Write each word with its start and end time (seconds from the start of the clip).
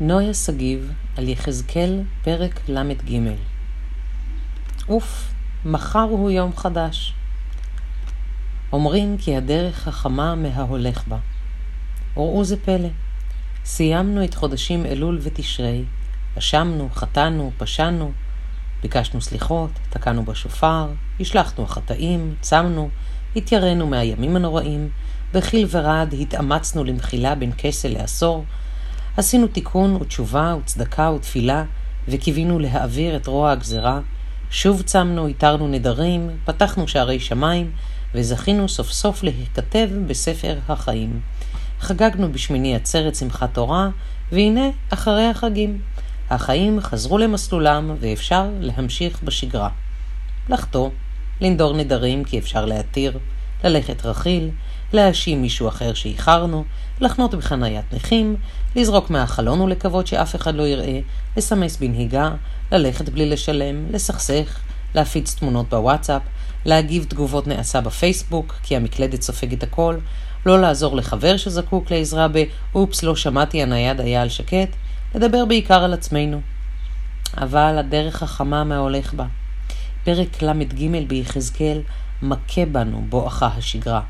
נויה 0.00 0.34
שגיב 0.34 0.92
על 1.16 1.28
יחזקאל, 1.28 2.02
פרק 2.24 2.60
ל"ג. 2.68 3.18
אוף, 4.88 5.32
מחר 5.64 6.06
הוא 6.10 6.30
יום 6.30 6.56
חדש. 6.56 7.14
אומרים 8.72 9.16
כי 9.18 9.36
הדרך 9.36 9.76
חכמה 9.76 10.34
מההולך 10.34 11.08
בה. 11.08 11.16
וראו 12.16 12.44
זה 12.44 12.56
פלא, 12.56 12.88
סיימנו 13.64 14.24
את 14.24 14.34
חודשים 14.34 14.86
אלול 14.86 15.18
ותשרי, 15.22 15.84
אשמנו, 16.38 16.88
חטאנו, 16.92 17.52
פשענו, 17.58 18.12
ביקשנו 18.82 19.20
סליחות, 19.20 19.70
תקענו 19.90 20.24
בשופר, 20.24 20.88
השלחנו 21.20 21.64
החטאים, 21.64 22.34
צמנו, 22.40 22.88
התיירנו 23.36 23.86
מהימים 23.86 24.36
הנוראים, 24.36 24.88
בחיל 25.34 25.66
ורד 25.70 26.14
התאמצנו 26.20 26.84
למחילה 26.84 27.34
בין 27.34 27.52
כסל 27.58 27.88
לעשור, 27.88 28.44
עשינו 29.16 29.46
תיקון 29.46 29.96
ותשובה 29.96 30.56
וצדקה 30.62 31.10
ותפילה, 31.10 31.64
וקיווינו 32.08 32.58
להעביר 32.58 33.16
את 33.16 33.26
רוע 33.26 33.50
הגזרה. 33.50 34.00
שוב 34.50 34.82
צמנו, 34.82 35.26
התרנו 35.26 35.68
נדרים, 35.68 36.30
פתחנו 36.44 36.88
שערי 36.88 37.20
שמיים, 37.20 37.70
וזכינו 38.14 38.68
סוף 38.68 38.90
סוף 38.90 39.22
להיכתב 39.22 39.88
בספר 40.06 40.58
החיים. 40.68 41.20
חגגנו 41.80 42.32
בשמיני 42.32 42.76
עצרת 42.76 43.14
שמחת 43.14 43.54
תורה, 43.54 43.88
והנה 44.32 44.68
אחרי 44.90 45.26
החגים. 45.26 45.80
החיים 46.30 46.80
חזרו 46.80 47.18
למסלולם, 47.18 47.94
ואפשר 48.00 48.46
להמשיך 48.60 49.22
בשגרה. 49.22 49.68
לחטוא, 50.48 50.90
לנדור 51.40 51.76
נדרים 51.76 52.24
כי 52.24 52.38
אפשר 52.38 52.64
להתיר, 52.64 53.18
ללכת 53.64 54.06
רכיל, 54.06 54.50
להאשים 54.92 55.42
מישהו 55.42 55.68
אחר 55.68 55.94
שאיחרנו, 55.94 56.64
לחנות 57.00 57.34
בחניית 57.34 57.84
נכים, 57.92 58.36
לזרוק 58.76 59.10
מהחלון 59.10 59.60
ולקוות 59.60 60.06
שאף 60.06 60.36
אחד 60.36 60.54
לא 60.54 60.62
יראה, 60.62 61.00
לסמס 61.36 61.76
בנהיגה, 61.76 62.30
ללכת 62.72 63.08
בלי 63.08 63.30
לשלם, 63.30 63.86
לסכסך, 63.90 64.58
להפיץ 64.94 65.34
תמונות 65.34 65.68
בוואטסאפ, 65.68 66.22
להגיב 66.64 67.04
תגובות 67.08 67.46
נאצה 67.46 67.80
בפייסבוק, 67.80 68.54
כי 68.62 68.76
המקלדת 68.76 69.22
סופגת 69.22 69.62
הכל, 69.62 69.96
לא 70.46 70.60
לעזור 70.60 70.96
לחבר 70.96 71.36
שזקוק 71.36 71.90
לעזרה 71.90 72.28
ב"אופס, 72.28 73.02
לא 73.02 73.16
שמעתי, 73.16 73.62
הנייד 73.62 74.00
היה 74.00 74.22
על 74.22 74.28
שקט", 74.28 74.76
לדבר 75.14 75.44
בעיקר 75.44 75.84
על 75.84 75.92
עצמנו. 75.92 76.40
אבל 77.36 77.78
הדרך 77.78 78.16
חכמה 78.16 78.64
מההולך 78.64 79.14
בה. 79.14 79.26
פרק 80.04 80.42
ל"ג 80.42 81.06
ביחזקאל 81.08 81.82
מכה 82.22 82.66
בנו 82.66 83.04
בואכה 83.08 83.46
השגרה. 83.46 84.02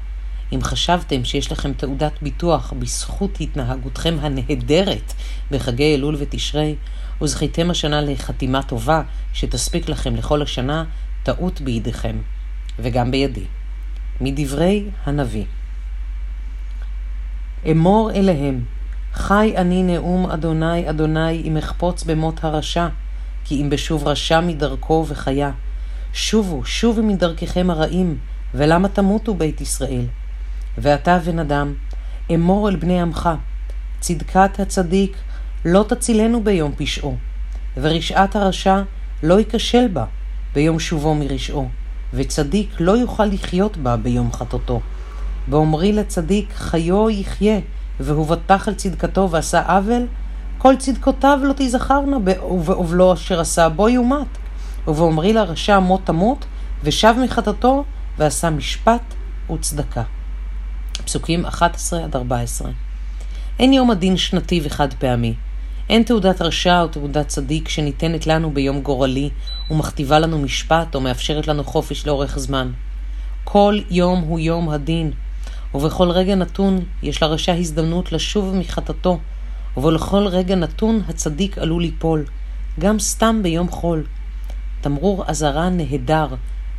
אם 0.52 0.62
חשבתם 0.62 1.24
שיש 1.24 1.52
לכם 1.52 1.72
תעודת 1.72 2.12
ביטוח 2.22 2.72
בזכות 2.78 3.40
התנהגותכם 3.40 4.16
הנהדרת 4.20 5.12
בחגי 5.50 5.94
אלול 5.94 6.16
ותשרי, 6.18 6.74
וזכיתם 7.22 7.70
השנה 7.70 8.00
לחתימה 8.00 8.62
טובה 8.62 9.02
שתספיק 9.32 9.88
לכם 9.88 10.16
לכל 10.16 10.42
השנה, 10.42 10.84
טעות 11.22 11.60
בידיכם, 11.60 12.16
וגם 12.78 13.10
בידי. 13.10 13.44
מדברי 14.20 14.84
הנביא 15.04 15.44
אמור 17.70 18.10
אליהם, 18.14 18.64
חי 19.12 19.54
אני 19.56 19.82
נאום 19.82 20.30
אדוני 20.30 20.90
אדוני 20.90 21.42
אם 21.44 21.56
אחפוץ 21.56 22.04
במות 22.04 22.44
הרשע, 22.44 22.88
כי 23.44 23.62
אם 23.62 23.70
בשוב 23.70 24.08
רשע 24.08 24.40
מדרכו 24.40 25.04
וחיה. 25.08 25.50
שובו, 26.12 26.64
שובו 26.64 27.02
מדרככם 27.02 27.70
הרעים, 27.70 28.18
ולמה 28.54 28.88
תמותו 28.88 29.34
בית 29.34 29.60
ישראל? 29.60 30.06
ואתה 30.78 31.18
בן 31.18 31.38
אדם, 31.38 31.74
אמור 32.34 32.68
אל 32.68 32.76
בני 32.76 33.00
עמך, 33.00 33.28
צדקת 34.00 34.60
הצדיק 34.60 35.16
לא 35.64 35.84
תצילנו 35.88 36.44
ביום 36.44 36.72
פשעו, 36.76 37.16
ורשעת 37.76 38.36
הרשע 38.36 38.82
לא 39.22 39.38
ייכשל 39.38 39.88
בה 39.88 40.04
ביום 40.54 40.78
שובו 40.78 41.14
מרשעו, 41.14 41.68
וצדיק 42.14 42.80
לא 42.80 42.92
יוכל 42.92 43.24
לחיות 43.24 43.76
בה 43.76 43.96
ביום 43.96 44.32
חטאתו. 44.32 44.80
באומרי 45.48 45.92
לצדיק 45.92 46.52
חיו 46.54 47.10
יחיה, 47.10 47.60
והוא 48.00 48.26
בטח 48.26 48.68
על 48.68 48.74
צדקתו 48.74 49.30
ועשה 49.30 49.62
עוול, 49.62 50.06
כל 50.58 50.76
צדקותיו 50.76 51.38
לא 51.42 51.54
תזכרנה, 51.56 52.16
ובעובלו 52.16 53.12
אשר 53.12 53.40
עשה 53.40 53.68
בו 53.68 53.88
יומת. 53.88 54.41
ובאומרי 54.86 55.32
לרשע 55.32 55.78
מות 55.78 56.00
תמות, 56.04 56.44
ושב 56.84 57.14
מחטאתו, 57.24 57.84
ועשה 58.18 58.50
משפט 58.50 59.14
וצדקה. 59.52 60.02
פסוקים 61.04 61.46
11 61.46 62.04
עד 62.04 62.16
14. 62.16 62.70
אין 63.58 63.72
יום 63.72 63.90
הדין 63.90 64.16
שנתי 64.16 64.60
וחד 64.64 64.94
פעמי. 64.94 65.34
אין 65.88 66.02
תעודת 66.02 66.42
רשע 66.42 66.80
או 66.80 66.88
תעודת 66.88 67.28
צדיק 67.28 67.68
שניתנת 67.68 68.26
לנו 68.26 68.50
ביום 68.50 68.80
גורלי 68.80 69.30
ומכתיבה 69.70 70.18
לנו 70.18 70.38
משפט 70.38 70.94
או 70.94 71.00
מאפשרת 71.00 71.48
לנו 71.48 71.64
חופש 71.64 72.06
לאורך 72.06 72.38
זמן. 72.38 72.70
כל 73.44 73.78
יום 73.90 74.20
הוא 74.20 74.38
יום 74.38 74.68
הדין, 74.68 75.12
ובכל 75.74 76.10
רגע 76.10 76.34
נתון 76.34 76.84
יש 77.02 77.22
לרשע 77.22 77.54
הזדמנות 77.54 78.12
לשוב 78.12 78.54
מחטאתו, 78.56 79.18
ובכל 79.76 80.26
רגע 80.26 80.54
נתון 80.54 81.02
הצדיק 81.08 81.58
עלול 81.58 81.82
ליפול, 81.82 82.24
גם 82.78 82.98
סתם 82.98 83.40
ביום 83.42 83.68
חול. 83.68 84.04
תמרור 84.82 85.24
אזהרה 85.26 85.70
נהדר 85.70 86.26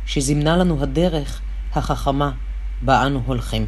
שזימנה 0.06 0.56
לנו 0.56 0.82
הדרך 0.82 1.40
החכמה 1.74 2.30
בה 2.82 3.06
אנו 3.06 3.22
הולכים. 3.26 3.66